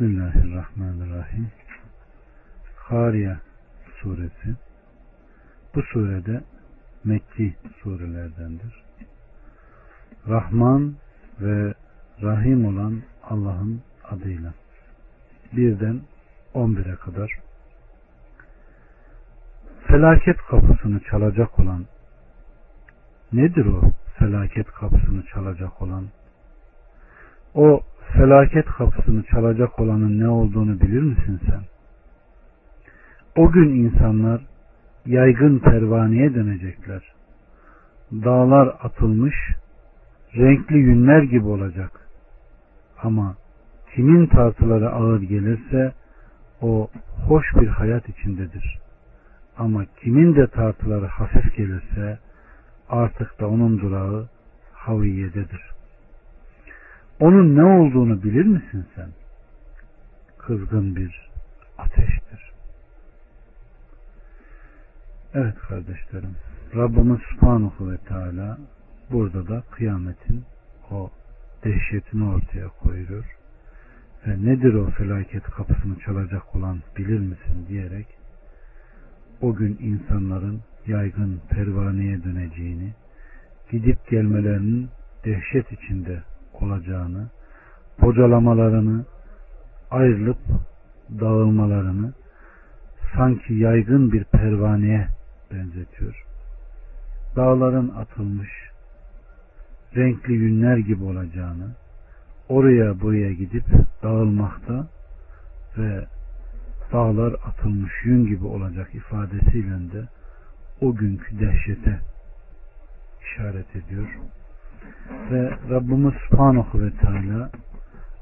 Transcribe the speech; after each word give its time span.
Bismillahirrahmanirrahim. 0.00 1.50
Hariye 2.76 3.36
suresi. 4.00 4.56
Bu 5.74 5.82
surede 5.82 6.40
Mekki 7.04 7.54
surelerdendir. 7.82 8.84
Rahman 10.28 10.94
ve 11.40 11.74
Rahim 12.22 12.66
olan 12.66 13.02
Allah'ın 13.22 13.82
adıyla. 14.04 14.54
Birden 15.52 16.00
11'e 16.54 16.96
kadar 16.96 17.38
felaket 19.86 20.36
kapısını 20.36 21.00
çalacak 21.00 21.58
olan 21.58 21.86
nedir 23.32 23.66
o 23.66 23.80
felaket 24.18 24.66
kapısını 24.66 25.22
çalacak 25.26 25.82
olan 25.82 26.06
o 27.54 27.82
felaket 28.12 28.66
kapısını 28.66 29.22
çalacak 29.22 29.80
olanın 29.80 30.20
ne 30.20 30.28
olduğunu 30.28 30.80
bilir 30.80 31.02
misin 31.02 31.40
sen? 31.46 31.60
O 33.36 33.50
gün 33.50 33.68
insanlar 33.68 34.40
yaygın 35.06 35.58
pervaneye 35.58 36.34
dönecekler. 36.34 37.02
Dağlar 38.12 38.76
atılmış, 38.82 39.34
renkli 40.36 40.76
yünler 40.76 41.22
gibi 41.22 41.46
olacak. 41.46 41.90
Ama 43.02 43.36
kimin 43.94 44.26
tartıları 44.26 44.90
ağır 44.90 45.22
gelirse 45.22 45.92
o 46.60 46.90
hoş 47.26 47.46
bir 47.60 47.66
hayat 47.66 48.08
içindedir. 48.08 48.78
Ama 49.58 49.84
kimin 50.00 50.36
de 50.36 50.46
tartıları 50.46 51.06
hafif 51.06 51.56
gelirse 51.56 52.18
artık 52.88 53.40
da 53.40 53.48
onun 53.48 53.80
durağı 53.80 54.28
haviyededir. 54.72 55.77
Onun 57.20 57.56
ne 57.56 57.64
olduğunu 57.64 58.22
bilir 58.22 58.44
misin 58.44 58.86
sen? 58.94 59.08
Kızgın 60.38 60.96
bir 60.96 61.30
ateştir. 61.78 62.52
Evet 65.34 65.54
kardeşlerim. 65.68 66.36
Rabbimiz 66.74 67.20
Subhanahu 67.30 67.90
ve 67.90 67.96
Teala 67.96 68.58
burada 69.10 69.48
da 69.48 69.62
kıyametin 69.70 70.44
o 70.90 71.10
dehşetini 71.64 72.24
ortaya 72.24 72.68
koyuyor. 72.68 73.24
Ve 74.26 74.44
nedir 74.46 74.74
o 74.74 74.90
felaket 74.90 75.42
kapısını 75.42 75.98
çalacak 75.98 76.54
olan 76.56 76.78
bilir 76.96 77.18
misin 77.18 77.66
diyerek 77.68 78.06
o 79.40 79.54
gün 79.54 79.78
insanların 79.80 80.60
yaygın 80.86 81.40
pervaneye 81.50 82.24
döneceğini, 82.24 82.92
gidip 83.70 84.10
gelmelerinin 84.10 84.88
dehşet 85.24 85.72
içinde 85.72 86.22
olacağını, 86.62 87.26
bocalamalarını, 88.02 89.04
ayrılıp 89.90 90.38
dağılmalarını 91.20 92.12
sanki 93.16 93.54
yaygın 93.54 94.12
bir 94.12 94.24
pervaneye 94.24 95.08
benzetiyor. 95.52 96.24
Dağların 97.36 97.88
atılmış, 97.88 98.50
renkli 99.96 100.32
yünler 100.32 100.76
gibi 100.76 101.04
olacağını, 101.04 101.68
oraya 102.48 103.00
buraya 103.00 103.32
gidip 103.32 103.64
dağılmakta 104.02 104.86
ve 105.78 106.06
dağlar 106.92 107.32
atılmış 107.32 107.92
yün 108.04 108.26
gibi 108.26 108.46
olacak 108.46 108.94
ifadesiyle 108.94 109.92
de 109.92 110.08
o 110.80 110.94
günkü 110.94 111.40
dehşete 111.40 112.00
işaret 113.22 113.76
ediyor. 113.76 114.08
Ve 115.30 115.50
Rabbimiz 115.70 116.14
Subhanahu 116.28 116.82
ve 116.82 116.90
Teala 116.90 117.50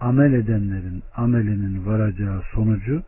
amel 0.00 0.32
edenlerin 0.32 1.02
amelinin 1.16 1.86
varacağı 1.86 2.42
sonucu 2.54 3.02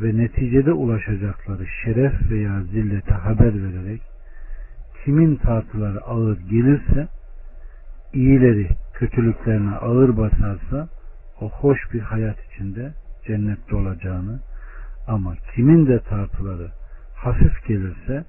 ve 0.00 0.16
neticede 0.16 0.72
ulaşacakları 0.72 1.66
şeref 1.84 2.30
veya 2.30 2.62
zillete 2.62 3.14
haber 3.14 3.54
vererek 3.62 4.02
kimin 5.04 5.36
tartıları 5.36 6.00
ağır 6.00 6.38
gelirse 6.38 7.08
iyileri 8.12 8.68
kötülüklerine 8.94 9.74
ağır 9.76 10.16
basarsa 10.16 10.88
o 11.40 11.50
hoş 11.50 11.78
bir 11.92 12.00
hayat 12.00 12.36
içinde 12.52 12.92
cennette 13.26 13.76
olacağını 13.76 14.40
ama 15.08 15.34
kimin 15.54 15.86
de 15.86 16.00
tartıları 16.00 16.70
hafif 17.14 17.66
gelirse 17.66 18.24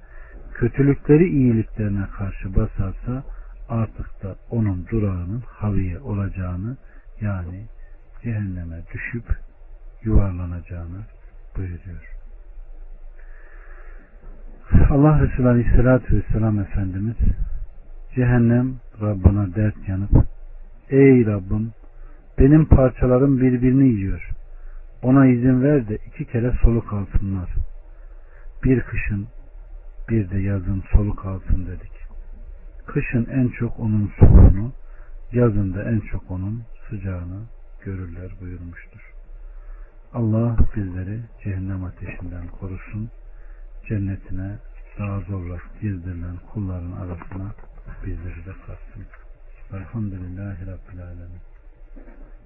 kötülükleri 0.54 1.28
iyiliklerine 1.28 2.06
karşı 2.18 2.56
basarsa 2.56 3.24
artık 3.68 4.22
da 4.22 4.36
onun 4.50 4.86
durağının 4.90 5.42
haviye 5.46 6.00
olacağını 6.00 6.76
yani 7.20 7.66
cehenneme 8.22 8.82
düşüp 8.94 9.24
yuvarlanacağını 10.02 11.00
buyuruyor. 11.56 12.18
Allah 14.90 15.20
Resulü 15.20 15.48
Aleyhisselatü 15.48 16.16
Vesselam 16.16 16.60
Efendimiz 16.60 17.16
cehennem 18.14 18.74
Rabbına 19.00 19.54
dert 19.54 19.88
yanıp 19.88 20.10
Ey 20.90 21.26
Rabbim 21.26 21.72
benim 22.38 22.64
parçalarım 22.64 23.40
birbirini 23.40 23.88
yiyor. 23.88 24.30
Ona 25.02 25.26
izin 25.26 25.62
ver 25.62 25.88
de 25.88 25.98
iki 26.06 26.24
kere 26.24 26.52
soluk 26.62 26.92
alsınlar. 26.92 27.50
Bir 28.64 28.80
kışın 28.80 29.26
bir 30.08 30.30
de 30.30 30.38
yazın 30.38 30.82
soluk 30.92 31.26
alsın 31.26 31.66
dedik. 31.66 32.07
Kışın 32.88 33.26
en 33.30 33.48
çok 33.48 33.80
onun 33.80 34.12
soğuğunu, 34.20 34.72
yazın 35.32 35.74
da 35.74 35.90
en 35.90 36.00
çok 36.00 36.30
onun 36.30 36.62
sıcağını 36.88 37.42
görürler 37.84 38.32
buyurmuştur. 38.40 39.12
Allah 40.12 40.56
bizleri 40.76 41.20
cehennem 41.44 41.84
ateşinden 41.84 42.48
korusun. 42.48 43.10
Cennetine 43.88 44.58
daha 44.98 45.20
zorla 45.20 45.58
girdirilen 45.80 46.36
kulların 46.52 46.92
arasına 46.92 47.54
bizleri 48.04 48.46
de 48.46 48.52
katsın. 48.66 49.04
Elhamdülillahi 49.72 50.66
Rabbil 50.66 51.02
Alemin. 51.02 51.40